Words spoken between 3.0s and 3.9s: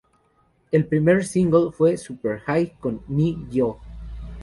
Ne-Yo.